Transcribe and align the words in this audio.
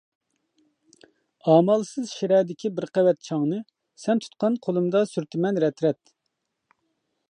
ئامالسىز 1.49 2.15
شىرەدىكى 2.21 2.73
بىر 2.79 2.89
قەۋەت 2.97 3.21
چاڭنى، 3.29 3.61
سەن 4.07 4.25
تۇتقان 4.27 4.61
قولۇمدا 4.65 5.07
سۈرتىمەن 5.15 5.65
رەت-رەت. 5.67 6.17